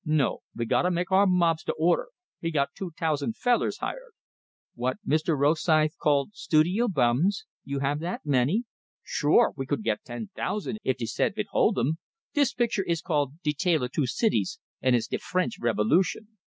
[0.03, 2.07] No, ve gotta make our mobs to order;
[2.41, 4.13] we got two tousand fellers hired"
[4.83, 5.37] "What Mr.
[5.37, 7.45] Rosythe called 'studio bums'?
[7.63, 8.63] You have that many?"
[9.03, 11.99] "Sure, we could git ten tousand if de set vould hold 'em.
[12.33, 16.29] Dis picture is called 'De Tale o' Two Cities,' and it's de French revolution.